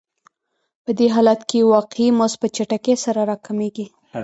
په 0.83 0.91
دې 0.97 1.07
حالت 1.15 1.41
کې 1.49 1.69
واقعي 1.73 2.07
مزد 2.19 2.37
په 2.41 2.47
چټکۍ 2.55 2.95
سره 3.05 3.19
راکمېږي 3.29 3.85